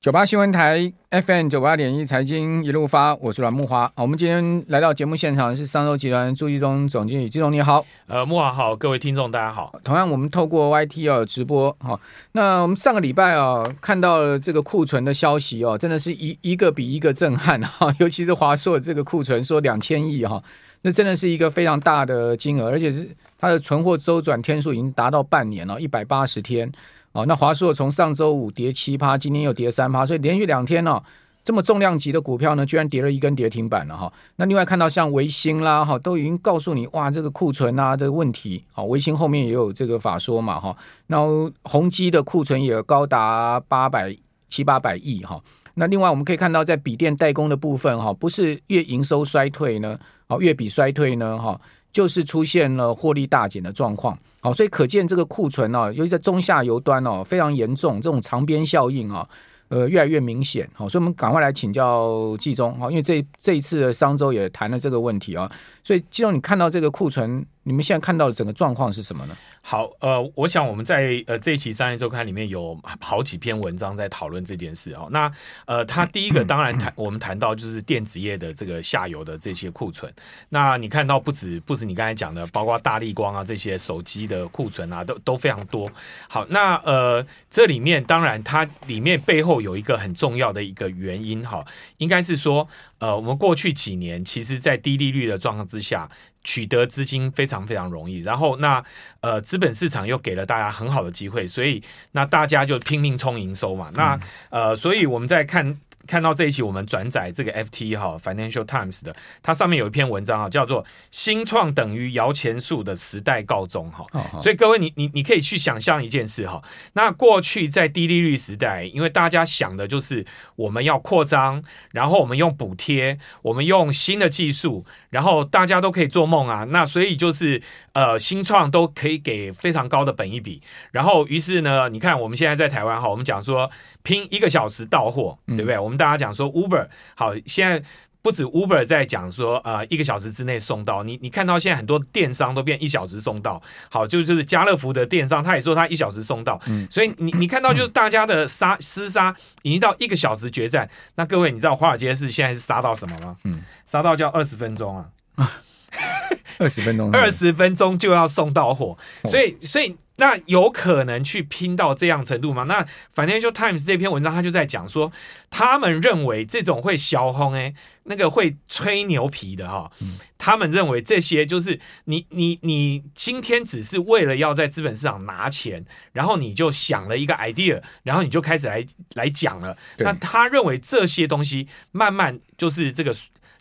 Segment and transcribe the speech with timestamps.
[0.00, 3.86] 九八新闻台 FM 九八点一财经一路发，我是阮木华。
[3.94, 7.84] 好，我们今天来到节目现场是商周集团朱继忠总经理，继忠你好。
[8.06, 9.78] 呃，木华好，各位听众大家好。
[9.84, 12.00] 同样，我们透过 YT 哦直播哈。
[12.32, 17.94] 那我们上个礼拜哦看到了这个库存的消息哦，真的是一一个比一个震撼哈。
[18.00, 20.42] 尤其是华硕这个库存说两千亿哈，
[20.80, 23.06] 那真的是一个非常大的金额，而且是
[23.38, 26.72] 它的存货周转天数已经达到半年了，一百八十天。
[27.12, 31.02] 哦，那华硕从上周五跌七趴，今天又跌三趴，所以连续两天呢、哦，
[31.42, 34.12] 这么重量级的股票呢，居然跌了一根跌停板了哈。
[34.36, 38.64] 那另外看到像微星啦哈，都已经告诉你哇，这个库存啊的问题。
[38.70, 40.76] 好，微星后面也有这个法说嘛哈。
[41.08, 41.18] 那
[41.64, 44.16] 宏基的库存也高达八百
[44.48, 45.42] 七八百亿哈。
[45.74, 49.98] 那另外我们可以看到，在笔电代工的部分哈，不是月营收衰退呢，
[50.28, 51.60] 好，月比衰退呢哈。
[51.92, 59.28] 就是出现了获利大减的状况，好，所以可见这个库存哦，尤其在中下游端哦，非常严重，这种长边效应啊，
[59.68, 65.50] 呃，越来越明显，好，所以我们赶快来请教季中，好，因为这这一次的商周也谈了这个问题啊，
[65.82, 69.36] 所以季中，你看到这个库存，你们现在看到的整个状况是什么呢？
[69.62, 75.06] 好，呃，我想我们在呃这一期商业周刊里面有好几篇文章在讨论这件事哦。
[75.12, 75.30] 那
[75.66, 80.12] 呃，他第一个当然谈我们谈到就是电子业的这个下游的这些库存。
[80.48, 85.88] 那你看到不止不止你刚才讲的，包括大立光啊这些手机的库存啊，都都非常多。
[86.28, 91.64] 好，那呃这里面当然它里面背后有一个很重要的一个原因哈，
[91.98, 92.68] 应该是说
[93.00, 96.08] 呃我们过去几年其实在低利率的状况之下。
[96.42, 98.82] 取得资金非常非常容易，然后那
[99.20, 103.90] 呃资本市场又给了大家很好的机会，所以那大家就拼命冲营收嘛。
[103.92, 105.78] 那呃，所以我们在看。
[106.06, 114.06] 看到这一期我们转载这个 FT 哈 Financial Times 的，它上面有一篇文章啊，叫做“新创等于摇钱树的时代告终”哈。
[114.40, 116.62] 所以各位你你你可以去想象一件事哈，
[116.94, 121.62] 那过去在低利率时代，因为大家想的就是我们要扩张，
[121.92, 126.64] 然后我们用补贴，我们用新的技术，然后大家都可以做梦啊。
[126.70, 127.62] 那所以就是
[127.92, 130.62] 呃新创都可以给非常高的本一比，
[130.92, 133.70] 然后于是呢，你看我们现在在台湾哈，我们讲说。
[134.02, 135.74] 拼一个小时到货，对不对？
[135.74, 137.82] 嗯、我们大家讲说 Uber 好，现在
[138.22, 141.02] 不止 Uber 在讲说，呃，一个小时之内送到。
[141.02, 146.58] 你你看到现在很多电商都变一小时送到，好，就就是家乐福的电商，他也说他一小时送到。
[146.66, 150.88] 嗯，所以你你看到就是大家的杀厮杀已经到一个小时决战。
[151.16, 153.36] 那各位，你知道华尔街是现在是杀到什么吗？
[153.44, 155.60] 嗯，杀到叫二十分钟啊，
[156.58, 158.96] 二十分钟，二十分钟就要送到货，
[159.26, 159.94] 所以所以。
[160.20, 162.64] 那有可能去拼到这样程度吗？
[162.64, 165.10] 那 Financial Times 这篇文章他就在讲说，
[165.48, 167.72] 他们认为这种会销轰哎，
[168.02, 169.90] 那个会吹牛皮的哈，
[170.36, 179.74] 他们认为这些就是你你你今天只是为了要在资本市场拿钱，然后你就想了一个 idea，然后你就开始来来讲了。
[179.96, 183.14] 那他认为这些东西慢慢就是这个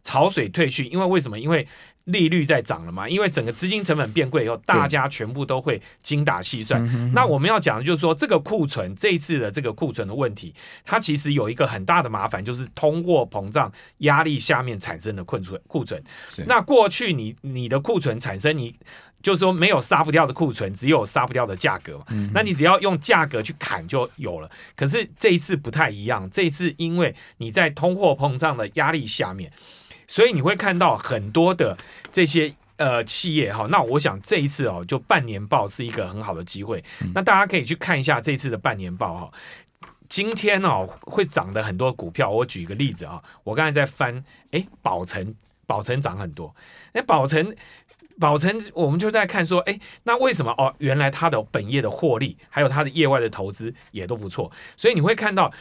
[0.04, 1.40] 潮水退去，因为为什么？
[1.40, 1.66] 因为
[2.12, 3.08] 利率在涨了嘛？
[3.08, 7.14] 因为整个资金成本变贵以后，大家全部都会精打细算。
[7.14, 10.54] 那我们要讲的就是说，这个库存这一次的这个库存的问题，
[10.84, 15.60] 它其实有一个很大的麻烦，就是通货膨胀压力下面产生的库存。
[15.68, 16.02] 库存。
[16.46, 18.76] 那过去你你的库存产生，你
[19.22, 22.06] 就是说没有杀不掉的库存，只有杀不掉的价格嘛。
[22.34, 24.50] 那你只要用价格去砍就有了。
[24.76, 29.52] 可是这一次不太一样，这一次因为你在通货膨胀的压力下面。
[30.10, 31.78] 所以你会看到很多的
[32.12, 36.84] 这些呃企业哈，那我想这一次哦，就半年报是一个很好的机会。
[37.14, 39.32] 那大家可以去看一下这次的半年报哈。
[40.10, 45.36] 今天哦会涨的很多股票，我举一个例子啊，我刚才在翻，哎，宝城
[45.68, 46.56] 宝城涨很多，
[46.94, 47.56] 哎，宝城
[48.20, 50.74] 宝成我们就在看说，哎，那为什么哦？
[50.80, 55.54] 原来它的本业的获利，还有它的业外的投资也都不错，所以你会看到。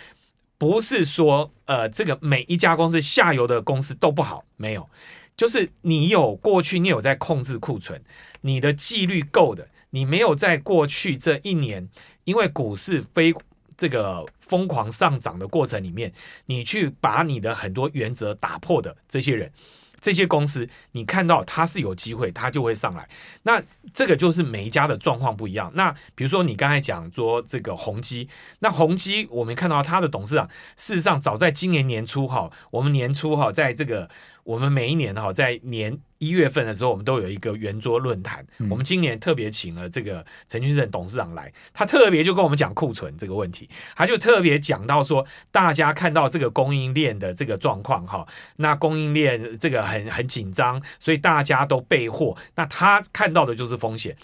[0.58, 4.90] 不是说呃，这个每一家公司下游的公司都不好，没有，
[5.36, 8.02] 就是你有过去你有在控制库存，
[8.40, 11.88] 你的纪律够的，你没有在过去这一年
[12.24, 13.32] 因为股市非
[13.76, 16.12] 这个疯狂上涨的过程里面，
[16.46, 19.52] 你去把你的很多原则打破的这些人。
[20.00, 23.08] 这些公司，你看到它是有机会，它就会上来。
[23.42, 23.62] 那
[23.92, 25.70] 这个就是每一家的状况不一样。
[25.74, 28.28] 那比如说你刚才讲说这个宏基，
[28.60, 34.08] 那宏基我们看到它的董事长，事实上早在今年年初哈，我们年初哈，在这个
[34.44, 38.46] 我们每一年哈，在年一月份的时候，我们都有一个圆桌论坛。
[38.70, 48.26] 我们今年特别请了这个陈俊胜董事长来，他特别就跟我们讲库存这个问题，他就特别讲到说，大家看到这个供应链的这个状况哈，
[48.56, 54.16] 那供应链这个很很紧张，所以大家都备货，那他看到的就是风险。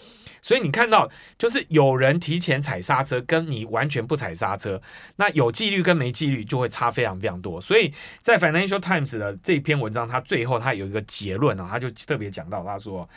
[0.43, 1.09] 所以你看到，
[1.39, 4.83] 就是有人提前踩刹车，跟你完全不踩刹车，
[5.17, 7.59] 那有纪律跟没纪律就会差非常非常多。
[7.59, 13.09] 所以在 Financial Times 的这篇文章，它最后它有一个结论啊，他就特别讲到，他说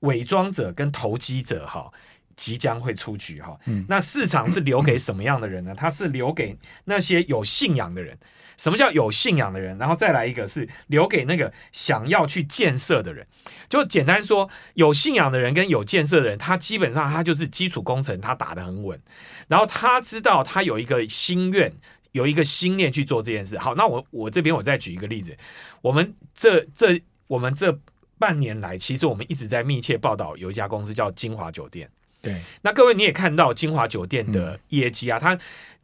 [0.00, 1.90] 伪装者跟投机者哈
[2.36, 3.58] 即将会出局哈。
[3.66, 5.74] 嗯那市场是留给什么样的人呢？
[5.76, 8.18] 它是留给那些有信仰的人。
[8.56, 9.78] 什么叫有信仰的人？
[9.78, 13.26] 然后再来一个是留给那个想要去建设的人。
[13.70, 19.00] 就简单说，有信仰的人跟有建设的人，他基本上他就是基础工程，他打得很稳。
[19.48, 21.72] 然后他知道他有一个心愿，
[22.12, 23.56] 有一个心念去做这件事。
[23.56, 25.34] 好，那我我这边我再举一个例子，
[25.80, 27.80] 我们这这我们这
[28.20, 31.90] 半年来，其实我们一直在密切报道有一家公司叫金华酒店。
[32.22, 35.36] 对，那各位你也看到金华酒店的业绩啊，它。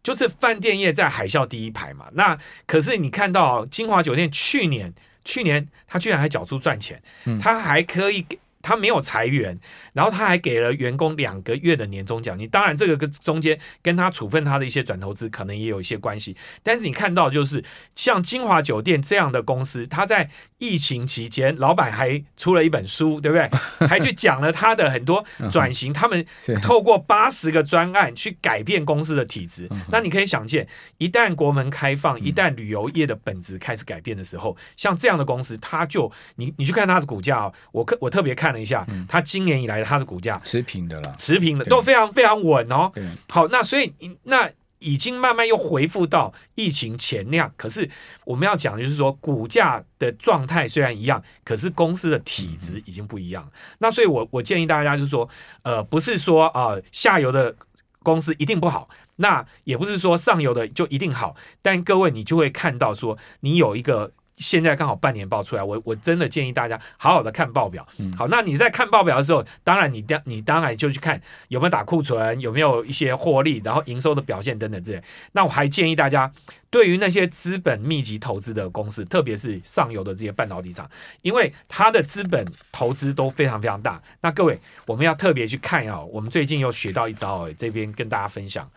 [0.03, 4.94] 就是饭店业在海啸第一排嘛，那可是你看到金华酒店去年，
[5.25, 7.03] 去年它居然还缴出赚钱，
[7.43, 8.39] 它还可以给。
[8.67, 9.57] 他没有裁员，
[9.93, 12.37] 然后他还给了员工两个月的年终奖。
[12.37, 16.37] 你当然这个跟中间跟他处分他的一些转投资可能也有一些关系。
[16.65, 17.63] 但是你看到就是
[17.95, 20.29] 像金华酒店这样的公司，他在
[20.59, 23.49] 疫情期间，老板还出了一本书，对不对？
[23.87, 26.27] 还去讲了他的很多转型，他们
[26.61, 29.71] 透过八十个专案去改变公司的体质。
[29.93, 30.67] 那你可以想见，
[30.99, 38.56] 一旦国门开放，一旦旅游业的本质开始改变的时候，像这样的公司，他就你你去看他的股价哦，我特我特别看。
[38.56, 42.91] 等一下，它今年以来它的股价持平的了，持平的都非常非常稳哦。
[43.29, 43.93] 好，那所以
[44.23, 47.53] 那已经慢慢又恢复到疫情前那样。
[47.58, 47.87] 可是
[48.25, 53.47] 我们要讲的就是说，股价的状态虽然一样，可是公司的体质已经不一样。
[53.76, 55.29] 那所以我我建议大家就是说，
[55.61, 57.55] 呃，不是说啊、呃、下游的
[58.03, 61.37] 公司一定不好，那也不是说上游的就一定好。
[61.61, 64.12] 但各位，你就会看到说，你有一个。
[64.37, 67.87] 现在刚好半年报出来，我我真的建议大家好好的看报表。
[68.19, 75.03] 好，那你在看报表的时候，当然你当你当然就去看有没有打库存，有没有一些获利，然后营收的表现等等之类。
[75.33, 76.31] 那我还建议大家，
[76.69, 80.89] 对于那些资本密集投资的公司，特别是上游的这些半导体厂，
[81.23, 84.03] 因为它的资本投资都非常非常大。
[84.21, 88.71] 那各位，我们要特别去看哦，我们最近又学到一招，这边跟大家分享，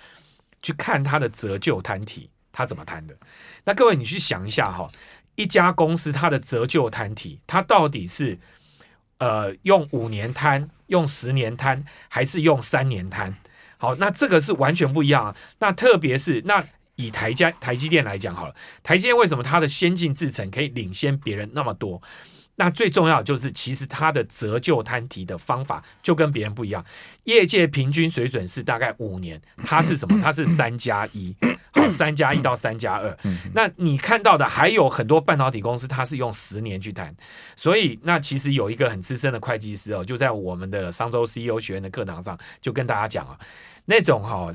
[0.61, 3.13] 去看它的折旧摊提，它怎么摊的。
[3.65, 4.89] 那各位，你去想一下哈。
[5.39, 8.37] 一家公司它的折旧摊提，它到底是
[9.19, 13.33] 呃用五年摊、用十年摊，还是用三年摊？
[13.77, 15.35] 好，那这个是完全不一样啊。
[15.59, 16.61] 那特别是那
[16.95, 22.01] 以台家台积电来讲好了，台积电为什么它的先进制程可以领先别人那么多？
[22.59, 26.85] 那最重要的就是，其实它的折旧摊提的方法就跟别人不一样。
[27.23, 30.19] 业界平均水准是大概五年，它是什么？
[30.21, 31.33] 它是三加一，
[31.71, 33.17] 好，三加一到三加二。
[33.53, 37.15] 那你看到的还有很多半导体公司，它是用十年去谈。
[37.55, 43.39] 所以，那其实有一个很资深的会计师哦，就在我们的商周 CEO 学院的课堂上，就跟大家讲啊，
[43.85, 44.51] 那种哈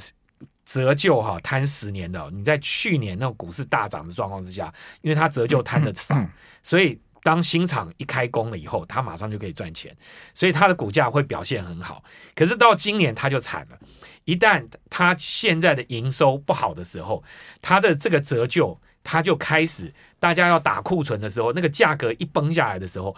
[0.67, 6.15] 折旧哈摊十年的，你在去年那种股市大涨的状况之下，因为它折旧摊的少，
[6.63, 7.01] 所以。
[7.25, 9.97] 当新厂一开工了以后，它马上就可以赚钱，
[10.35, 12.05] 所以它的股价会表现很好。
[12.35, 13.79] 可是到今年它就惨了，
[14.27, 17.25] 一旦它现在的营收不好的时候，
[17.63, 23.17] 它的这个折旧，它就开始大家要打库存的时候，那个价格一崩下来的时候，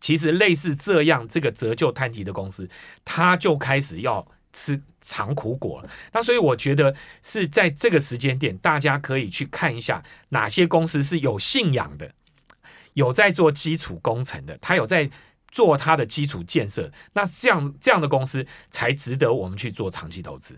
[0.00, 2.70] 其实类似这样这个折旧摊提的公司，
[3.04, 5.90] 它就开始要吃长苦果了。
[6.12, 6.94] 那所以我觉得
[7.24, 12.12] 是在这个时间点，大家可以去看一下哪些公司是有信仰的。
[12.98, 15.08] 有在做基础工程的，他有在
[15.52, 20.56] 做他的基础建设，那这样这样的公司才值得我们去做长期投资。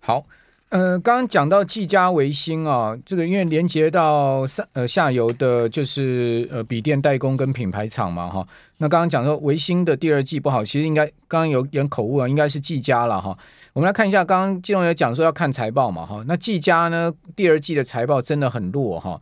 [0.00, 0.26] 好，
[0.68, 8.46] 呃，刚刚讲到技嘉、微星啊，这个因为连接到上呃下游的，就是呃笔电代工跟品牌厂嘛，哈。
[8.76, 13.36] 那刚刚讲说微星的第二季不好，其实应该刚刚有点口误啊，应该是技嘉了哈。
[13.72, 16.22] 我们来看一下，刚刚金融也讲说要看财报嘛，哈。
[16.28, 19.18] 那技嘉呢，第二季的财报真的很弱哈。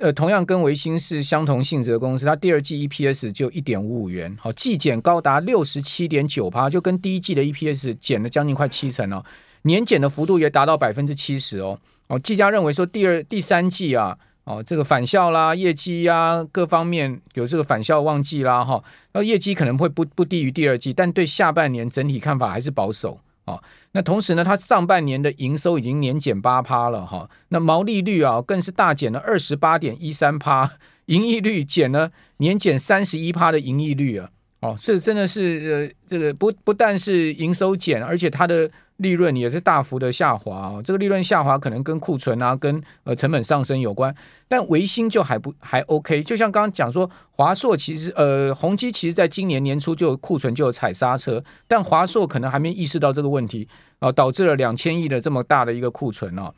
[0.00, 9.24] 呃，同样跟微星是相同性质的公司，它第二季 EPS 就一点五五元，好，季减高达六十七点九趴，就跟第一季的 EPS 减了将近快七成哦，
[9.62, 11.76] 年减的幅度也达到百分之七十哦。
[12.06, 18.80] 哦，技嘉认为说第二、第三季啊，哦，这个返校啦、业绩呀、啊、各方面有这个返校旺季啦，哈，
[19.14, 23.20] 那业绩可能会不不低于第二季，但对下半年整体看法还是保守。
[23.48, 23.62] 哦，
[23.92, 30.72] 那同时呢，它上半年的营收已经年减八趴了哈，那毛利率啊更是大减了二十八点一三趴，
[31.06, 34.28] 盈利率减了年减三十一趴的盈利率啊，
[34.60, 40.82] 哦，这真的是呃，这个不不但是营收减，而且它的利润也是大幅的下滑、哦。
[40.84, 44.12] 这个利润下滑可能跟库存啊，跟呃成本上升有关。
[44.48, 53.68] 但微星就还不还 OK，就像刚刚讲说，华硕其实呃宏碁其实在今年年初就库存就有踩刹车，但华硕可能还没意识到这个问题
[54.00, 56.52] 啊、呃，导致了两千亿的这么大的一个库存、哦。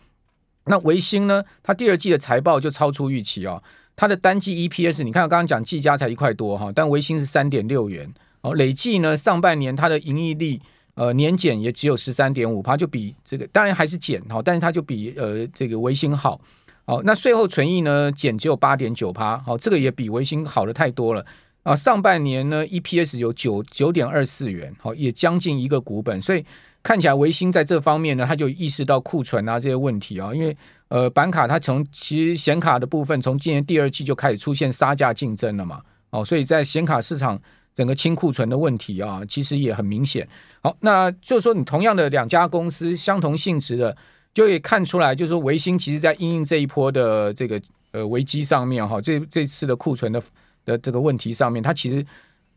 [0.64, 3.62] 那微星呢，它第二季的财报就超出预期、哦。
[3.96, 8.54] 它的单季 EPS，你看刚刚讲技嘉才一块多哈，但微星是三点六元哦。
[8.54, 10.58] 累计呢，上半年它的盈利率
[10.94, 16.40] 呃年减也只有十三点五趴，就比这个当然还是减哈，但是它就比呃这个微星好。
[16.86, 21.24] 好，那税后纯益呢减只有八点九趴，好，这个也比微星好的太多了
[21.62, 21.76] 啊。
[21.76, 26.44] 上半年呢 EPS 有九九点二四元，好，也将近一个股本，所以
[26.82, 30.56] 看起来微星在这方面呢，它就意识到库存啊这些问题啊，因为。
[30.90, 37.40] 呃，板卡它从其实显卡的部分，从今年第二季就开始出现杀价竞争了嘛，哦，所以在显卡市场
[37.72, 40.28] 整个清库存的问题啊，其实也很明显。
[40.60, 43.96] 好，那就是说你同样的两家公司相同性质的，
[44.34, 50.20] 就可以看出来，就是说微星其实在因应这一波的这个呃危机上面哈，这这次的库存的
[50.64, 52.04] 的这个问题上面，它其实。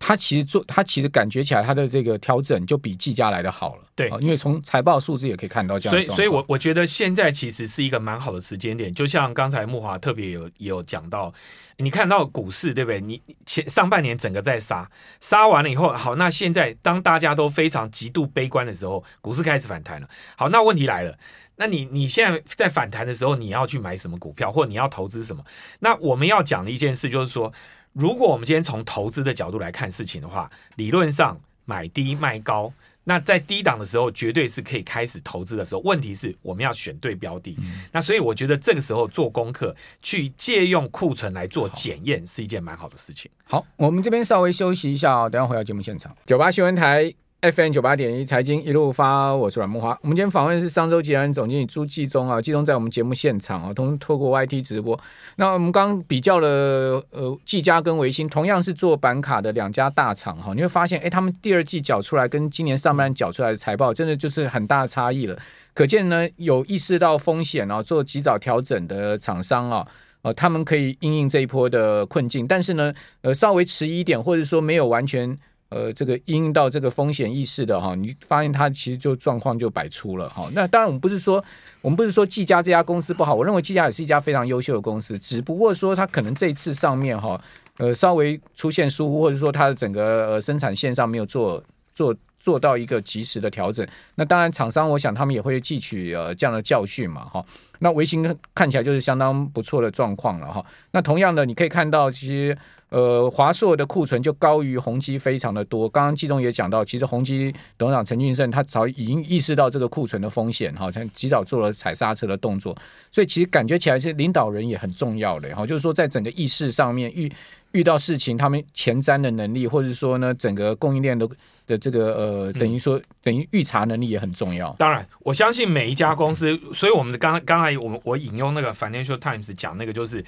[0.06, 3.84] 他其实做，他其实感觉起来，他的这个调整就比技嘉来的好了。
[3.96, 6.04] 对，因为从财报数字也可以看到这样。
[6.04, 8.94] 所以，所以我我觉得现在其实是一个蛮好的时间点。
[8.94, 11.34] 就像刚才木华特别有有讲到，
[11.78, 13.00] 你看到股市对不对？
[13.00, 14.92] 你前上半年整个在杀，
[15.22, 20.10] 杀完了以后，好，那现在当大家都非常极度悲观的时候，股市开始反弹了。
[20.36, 21.18] 好，那问题来了，
[21.56, 25.42] 那你你现在在反弹的时候，你要去买什么股票，或你要投资什么？
[25.80, 27.54] 那我们要讲的一件事就是说。
[27.94, 32.74] 如果我们今天从投资的角度来看事情的话，理论上买低卖高，
[33.04, 35.82] 那在低档的时候绝对是可以开始投资的时候。
[35.82, 43.30] 问题是我们要选对标的，嗯、那所以我觉得这个时候做功课，去借用库存来做检验是一件蛮好的事情。
[43.46, 47.14] 好，我们这边稍微休息一下啊、哦，等下回到节目现场，九八新闻台。
[47.52, 49.88] FM 九八点一财经一路发，我是阮慕驊。
[50.02, 54.98] 我们今天访问是商周集团总经理朱继宗啊，继宗在我们节目现场啊，同透过 YT 直播。
[55.36, 65.38] 那我们刚比较了呃，技嘉跟微星，同样是做板卡的两家大厂哈，你会发现，哎，他们第二季缴出来跟今年上半年缴出来的财报，真的就是很大的差异了。
[65.74, 69.86] 可见呢，有意识到风险啊，做及早调整的厂商啊，
[70.22, 75.38] 呃，他们可以因应这一波的困境，但是呢，呃，稍微迟一点，或者说没有完全。
[75.74, 80.48] 呃，这个因应到这个风险意识的哈，你发现它其实就状况就百出了哈。
[80.54, 81.44] 那当然，我们不是说
[81.82, 87.42] 我们不是说技嘉这家公司不好，我认为技嘉也是一家非常优秀的公司，只不过说它可能这次上面哈，
[87.78, 91.64] 呃，稍微出现疏忽，或者说它的整个呃生产线上没有做
[91.94, 93.88] 做做到一个及时的调整。
[94.16, 97.44] 那当然，厂商我想他们也会汲取呃这样的教训嘛哈。
[97.80, 100.64] 那微星看起来就是相当不错的状况了哈。
[100.92, 102.58] 那同样的，你可以看到其实。
[102.90, 105.90] 呃，华硕的库存就高于宏碁非常的多。
[105.90, 112.78] 刚刚继宗也讲到，其实宏碁董事长陈俊胜他早已经意识到这个库存的风险，哈，他及早做了踩刹车的动作。
[113.12, 117.28] 所以其实感觉起来是领导人也很重要的，哈，就是说在整个意识上面遇
[117.74, 121.30] 遇到事情，他们前瞻的能力，或者说呢，整个供应链的
[121.68, 124.74] 的这个呃，等于说等于预查能力也很重要。
[124.80, 130.26] 当然，我相信每一家公司，所以我们刚刚才我们我引用那个 Financial Times 讲那个就是。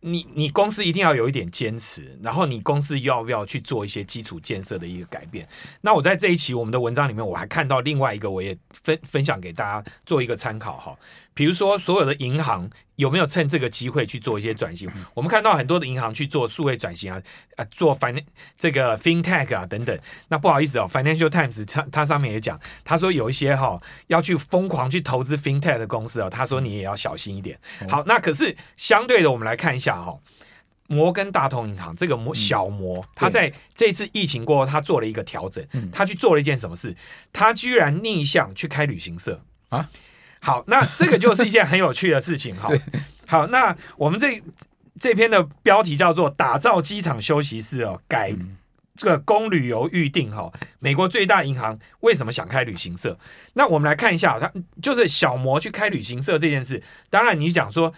[0.00, 5.44] 你你公司一定要有一点坚持，然后你公司要不要去做一些基础建设的一个改变？
[5.80, 10.96] 那我在这一期我们的文章里面，我还看到另外一个，我也分分享给大家做一个参考哈。
[11.38, 14.90] 比如说，所有的银行有没有趁这个机会去做一些转型？
[15.14, 17.22] 我们看到很多的银行去做数位转型啊，
[17.54, 18.20] 啊，做 fin
[18.58, 19.96] 这个 FinTech 啊等等。
[20.26, 27.56] 那不好意思哦，Financial Times 它它上面也讲，他说有一些哈、哦、要去疯狂去投资 FinTech 的公司哦，他说你也要小心一点。
[27.88, 30.20] 好，那可是相对的，我们来看一下哈、哦，
[30.88, 36.96] 摩根大通银行这个摩小摩，他在这次疫情过后，他做了一个调整，他去做了一件什么事？
[37.32, 39.88] 他居然逆向去开旅行社啊！
[40.40, 42.68] 好，那这个就是一件很有趣的事情 哈。
[43.26, 44.42] 好，那我们这
[44.98, 48.32] 这篇的标题叫做“打造机场休息室哦，改
[48.94, 50.50] 这个供旅游预定哈”。
[50.80, 53.18] 美国最大银行为什么想开旅行社？
[53.54, 56.82] 那我们来看一下，它就是小摩去开旅行社这件事。
[57.10, 57.92] 当然，你讲说，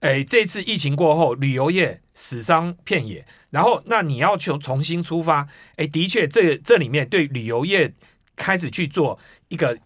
[0.00, 7.92] 哎，这次疫情过后，旅游业死伤遍野，然后那你要求重新出发，哎，的确，这这里面对旅游业
[8.36, 9.18] 开始去做
[9.48, 9.76] 一个。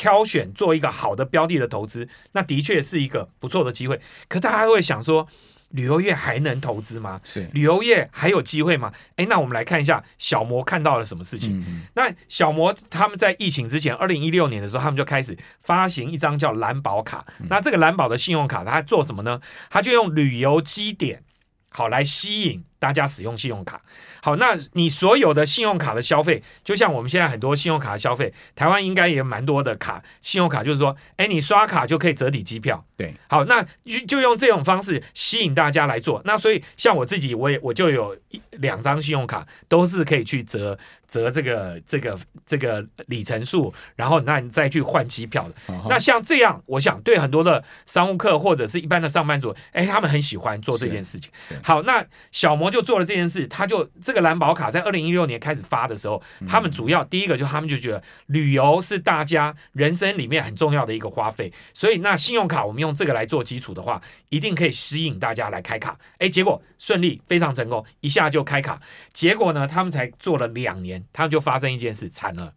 [0.00, 4.00] 挑选做一个好的标的的投资，那的确是一个不错的机会。
[4.28, 5.28] 可大家会想说，
[5.72, 7.20] 旅游业还能投资吗？
[7.22, 8.90] 是旅游业还有机会吗？
[9.16, 11.62] 哎，那我们来看一下小摩看到了什么事情。
[11.68, 17.26] 嗯、那小摩他们在疫情之前，二零一六年的时候，他们就开始发行一张叫蓝宝卡。
[17.38, 19.38] 嗯、那这个蓝宝的信用卡，它做什么呢？
[19.68, 21.22] 它就用旅游积点
[21.68, 23.80] 好来吸引大家使用信用卡。
[24.22, 32.84] 好，那你所有的信用卡的消费，就像我们现在很多信用卡的消费，台湾应该也蛮多的卡，信用卡就是说，哎，你刷卡就可以折抵机票。
[32.96, 36.20] 对，好，那就就用这种方式吸引大家来做。
[36.24, 40.78] 那所以像我自己，我也我就有一两张信用卡，都是可以去折
[41.10, 45.54] 折这个这个这个里程数，然后那你再去换机票的。
[45.66, 45.86] Uh huh.
[45.90, 51.30] 那像这样，我想对很多的商务客或者是一般的上班族，哎，他们很喜欢做这件事情。
[51.62, 62.80] 好，那小魔就做了这件事，他就这个蓝宝卡在二零一六年开始发的时候，他们主要第一个就他们就觉得旅游是大家人生里面很重要的一个花费，所以那信用卡我们。
[62.80, 64.00] 用这个来做基础的话，
[64.30, 65.98] 一定可以吸引大家来开卡。
[66.16, 68.80] 哎，结果顺利，非常成功，一下就开卡。
[69.12, 72.54] 结果呢，他们才做了两年，他们就发生一件事，惨了。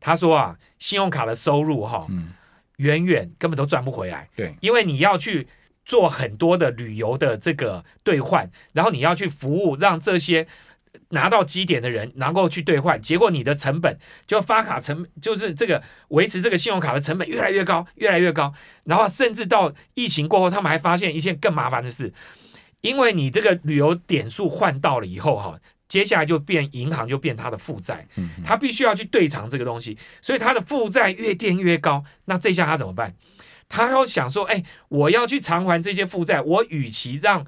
[0.00, 2.32] 他说啊，信用卡的收入哈，嗯，
[2.76, 4.28] 远远根本都赚不回来。
[4.36, 5.48] 对，因为你要去
[5.84, 10.46] 做很多的旅游的这个兑换，然后你要去服务，让这些。
[11.10, 18.52] 拿到基点的人能够去兑换，结果你的成本就发卡成就是这个维持这个信用卡的成本越来越高，越来越高。
[18.84, 22.12] 然后甚至到疫情过后，他们还发现一件更麻烦的事，
[22.80, 28.06] 因为你这个旅游点数换到了以后哈，接下来就变银行就变他的负债，
[28.44, 32.04] 他必须要去对偿这个东西，所以他的负债越垫越高。
[32.24, 33.14] 那这下他怎么办？
[33.68, 37.44] 他要想说，哎，我要去偿还这些负债，我与其让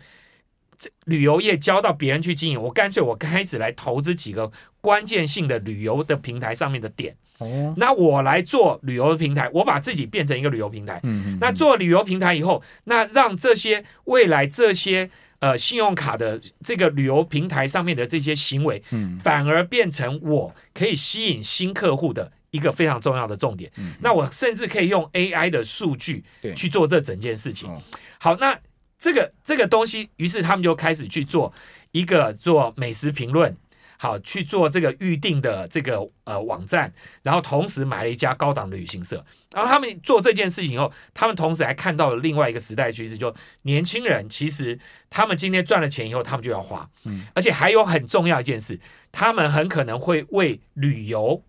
[0.78, 7.16] 这旅游业交到别人去经营，我干脆我开始来投资几个关键性的旅游的平台上面的点。
[7.38, 11.00] 哦，那我来做旅游的平台，我把自己变成一个旅游平台。
[11.04, 15.08] 嗯，嗯，嗯，那做旅游平台以后，那让这些未来这些
[15.40, 23.70] 呃信用卡的这个旅游平台上面的这些行为，嗯，反而变成我可以吸引新客户的一个非常重要的重点。
[23.76, 26.24] 嗯，嗯，那我甚至可以用 AI 的数据
[26.56, 27.68] 去做这整件事情。
[27.68, 27.82] 哦，
[28.18, 28.58] 好，那。
[29.00, 31.54] 这个这个东西，于是他们就开始去做
[31.92, 33.56] 一个做美食评论，
[34.00, 36.90] 好去做这个预定的这个呃网站，
[37.22, 39.22] 然后同时买了一家高档的旅行社。
[39.52, 44.78] 然后他们做这件事情以后，他们同时还看到了另外一个时代趋势，就年轻人其实
[45.10, 51.42] 他们今天赚了钱以后，他们就要花，嗯，而且还有很重要一件事，他们很可能会为旅游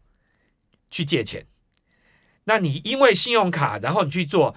[0.89, 1.45] 去借钱。
[2.45, 4.55] 那你因为信用卡，然后你去做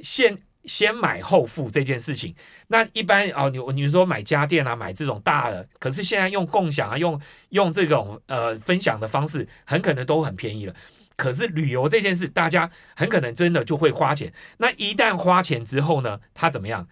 [0.00, 0.42] 现。
[0.64, 2.34] 先买后付这件事情，
[2.68, 10.74] 那一般哦，你你说买家电啊，买这种大的，可是现在用共享啊，用用这种呃分享的方式，很可能都很便宜了。
[11.14, 14.32] 可是旅游这件事，大家很可能真的就会花钱。
[14.56, 16.86] 那一旦花钱之后呢，他怎么样？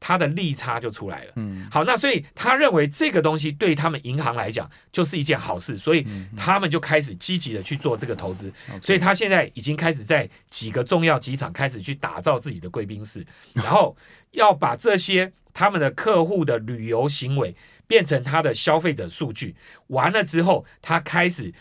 [0.00, 1.32] 他的利差就出来了。
[1.36, 8.50] 嗯，好，那所以他认为这个东西对他们银行来讲就是一件好事，所以他们就开始积极的去做这个投资。
[8.80, 13.94] 所以他现在已经开始在几个重要机场开始去打造自己的贵宾室， 然后
[14.30, 17.54] 要把这些他们的客户的旅游行为
[17.86, 19.54] 变成他的消费者数据。
[19.88, 21.52] 完了之后，他开始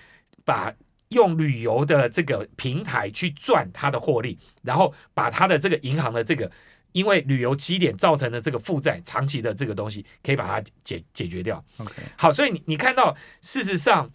[0.45, 0.73] 把
[1.09, 6.49] 用旅游的这个平台去赚他的获利，然后把他的这个银行的这个。
[6.91, 11.63] 因为旅游起点造成的这个负债，长期的这个东西可以把它解解决掉。
[11.77, 14.09] OK，好，所以你你看到，事实上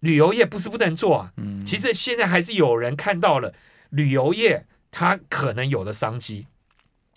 [0.00, 1.32] 旅游业不是不能做啊。
[1.36, 3.54] 嗯，其实现在还是有人看到了
[3.90, 6.46] 旅游业它可能有的商机。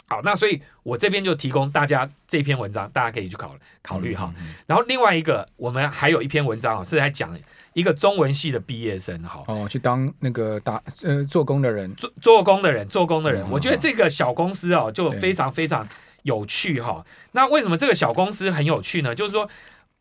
[0.10, 4.34] 好，那所以我这边就提供大家这篇文章，大家可以去考考虑哈。
[4.66, 7.38] 然后另外一个，我们还有一篇文章啊，是在讲。
[7.74, 13.48] 一个中文系的毕业生，哈哦，去当那个打呃做工的人，做做工的人，做工的人。
[13.52, 15.88] 我觉得这个小公司哦，就非常非常
[16.24, 17.06] 有趣哈。
[17.34, 19.14] 那为什么这个小公司很有趣呢？
[19.14, 19.48] 就是说，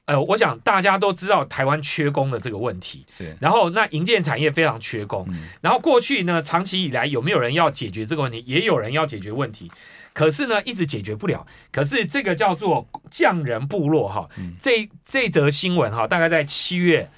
[0.09, 3.37] 呃，我想大家都知道台湾缺工的这个问题，是。
[3.41, 5.25] 然后那营建产业非常缺工，
[5.61, 8.43] 然后过去呢，长期以来有没有人要解决这个问题？
[8.47, 9.71] 也有人要解决问题，
[10.13, 11.47] 可是呢，一直解决不了。
[11.71, 17.09] 可是这个叫做匠人部落哈，这这则新闻哈，大概在七月。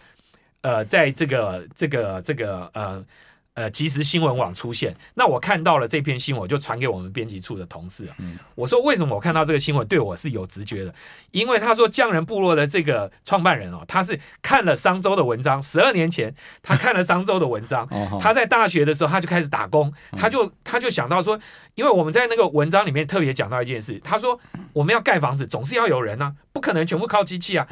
[0.63, 3.03] 呃，在这个这个这个呃
[3.55, 8.09] 呃即时新闻网出现，那我看到了这篇新闻，就传给我们编辑处的同事。
[8.19, 10.95] 嗯，我说为什么我看到这个新闻对我是有直觉的？
[11.33, 17.89] 因为他说匠人部落的这个创办人哦，他是看了商周的文章，十二年前他看了商周的文章，
[18.21, 21.39] 他在大学的时候他就开始打工，他就他就想到说，
[21.75, 24.39] 因为我们在那个文章里面特别讲到一件事，他说
[24.73, 27.67] 我们要盖房子，总是要有人啊，不可能全部靠机器啊，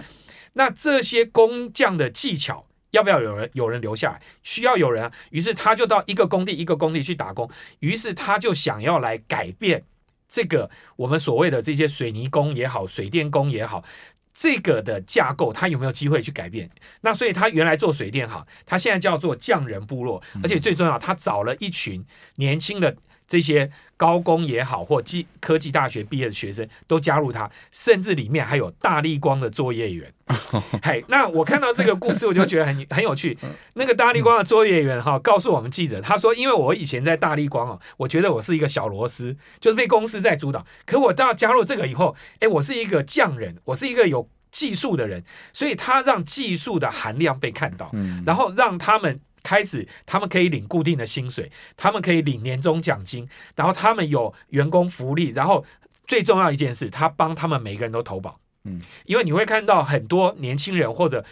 [0.54, 2.66] 那这些工匠的技巧。
[2.90, 4.22] 要不要有人有人留下来？
[4.42, 7.50] 需要有人啊，于是他就到一个工地一个工地去打工。
[7.80, 9.84] 于是他就想要来改变
[10.28, 13.84] 这个我们所谓的这些水泥工也好，水电工也好，
[14.32, 16.70] 这个的架构，他有没有机会去改变？
[17.00, 22.04] 那所以他原来做水电好，他现在叫做匠人部落，而且最重要，他找了一群
[22.36, 22.96] 年轻的
[23.28, 30.12] 这些高工也好，或技科技大学毕业的学生都加入他，甚至里面还有大力光的作业员。
[30.82, 33.36] 嘿，那我看到这个故事，我就觉得很 很有趣。
[33.74, 40.64] 那个大力光的作业员哈，告诉我们记者，他说：“因为我以前在大力光哦，我觉得我是一个小螺丝，就是被公司在主导。
[40.86, 55.64] 可我到加入这个以后，哎，我是一个匠人，我是一个有。”技术的人，所以他让技术的含量被看到，嗯，然后让他们开始，他们可以领固定的薪水，他们可以领年终奖金，然后他们有员工福利，然后
[56.06, 61.24] 最重要一件事，他帮他们每个人都投保，嗯，因为你会看到很多年轻人或者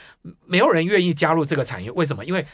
[0.46, 2.24] 没有人愿意加入这个产业，为什么？
[2.24, 2.46] 因为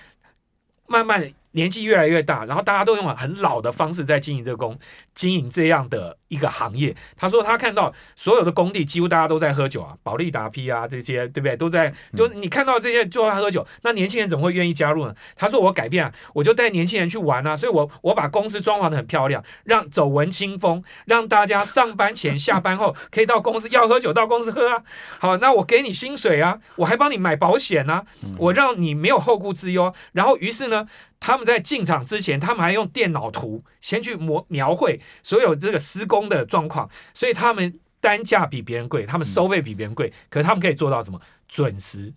[0.89, 1.31] 慢慢的。
[1.53, 4.79] 年纪越来越大，然后大家都用很老的方式在经营这个工，
[5.15, 6.95] 经营这样的一个行业。
[7.17, 11.57] 他说他看到所有的工地几乎大家都在喝酒啊，保利达 P 啊这些，对不对？
[11.57, 15.15] 都在，就你看到这些就在喝酒，那年轻人怎么会愿意加入呢？
[15.37, 24.83] 他说我改变啊，我就带年轻人去玩啊，所以我我把公司装潢的很漂亮，让走文青风，让大家上班前、下班后可以到公司要喝酒到公司喝啊。
[25.19, 28.05] 好，那我给你薪水啊，我还帮你买保险啊，
[28.39, 29.93] 我让你没有后顾之忧。
[30.13, 30.89] 然后于是呢。
[31.25, 41.21] 他们在进场之前，他们还用电脑图先去模描绘所有这个施工的状况，所以他们单价比别人贵，他们收费比别人贵，嗯、可是他们可以做到什么？
[41.47, 42.13] 准时、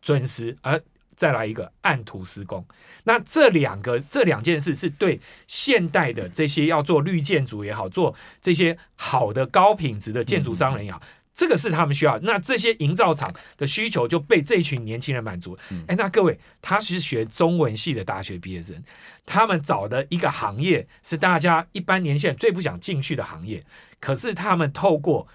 [0.00, 0.80] 准时，而
[1.16, 2.64] 再来一个按图施工。
[3.02, 11.00] 那这两个这两件事是对现代的这些要做绿建筑也好，做这些好的高品质的建筑商人也好。
[11.02, 15.58] 嗯这个是他们需要，那这些营造厂的需求就被这群年轻人满足。
[15.88, 18.80] 哎，那各位，他是学中文系的大学毕业生，
[19.26, 23.64] 他们找的一个行业是大家一般年轻人最不想进去的行业，
[23.98, 25.26] 可是他们透过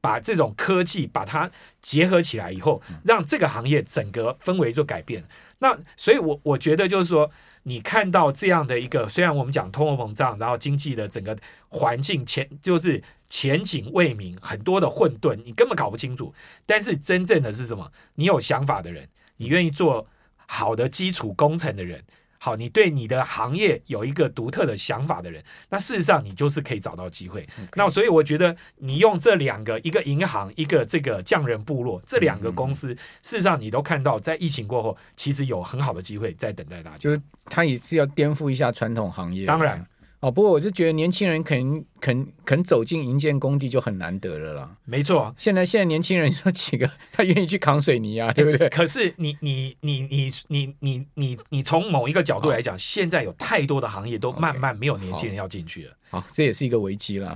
[0.00, 1.48] 把这种科技把它
[1.80, 5.24] 结合起来以后，让这个行业整个氛围就改变。
[5.60, 7.30] 那所以我，我我觉得就是说，
[7.64, 11.36] 你看到这样的一个，虽然我们讲通货膨胀，然后经济的整个
[11.68, 13.02] 环境前就是。
[13.30, 16.32] 前景未明，很多的混沌，你根本搞不清楚。
[16.66, 17.90] 但是真正的是什么？
[18.14, 20.06] 你有想法的人，你愿意做
[20.46, 22.04] 好的基础工程的人，
[22.44, 27.40] 好，你对你的行业有一个独特的想法的人，那事实上你就是可以找到机会。
[27.40, 27.76] Okay.
[27.76, 36.98] 那所以我觉得，你用这两个，一个银行，一个这个匠人部落，这两个公司，嗯、事实上你都看到，在疫情过后，其实有很好的机会在等待大家。
[36.98, 39.46] 就是它也是要颠覆一下传统行业。
[39.46, 39.82] 当然。
[40.24, 44.74] 哦，不过我就觉得年轻人肯肯肯走进营建工地就很难得了啦。
[44.86, 48.66] 没错，现在现在年轻人说几个，他愿意去扛水泥啊，对不对？
[48.70, 55.92] 可是你你你你你你你你从某一个角度来讲，现在有太多的行业都慢慢没有年轻人要进去了。
[56.08, 57.28] 好，这也是一个危机了。